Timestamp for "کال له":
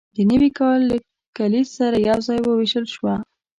0.59-0.95